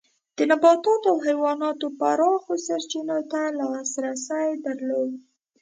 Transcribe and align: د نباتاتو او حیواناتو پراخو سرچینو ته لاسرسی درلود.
د 0.37 0.39
نباتاتو 0.49 1.07
او 1.11 1.17
حیواناتو 1.27 1.87
پراخو 1.99 2.53
سرچینو 2.67 3.17
ته 3.31 3.41
لاسرسی 3.59 4.47
درلود. 4.65 5.11